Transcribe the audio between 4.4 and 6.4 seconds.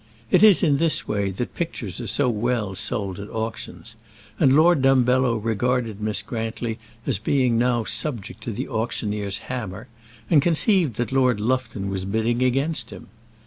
Lord Dumbello regarded Miss